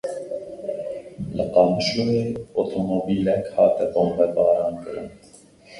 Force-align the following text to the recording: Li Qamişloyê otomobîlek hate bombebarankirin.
Li 1.35 1.45
Qamişloyê 1.53 2.25
otomobîlek 2.59 3.45
hate 3.55 3.85
bombebarankirin. 3.93 5.09